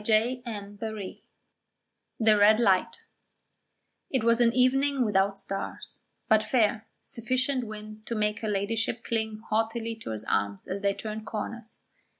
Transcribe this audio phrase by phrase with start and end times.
[0.03, 1.21] CHAPTER XXIX
[2.19, 3.01] THE RED LIGHT
[4.09, 9.43] It was an evening without stars, but fair, sufficient wind to make her Ladyship cling
[9.51, 11.81] haughtily to his arm as they turned corners.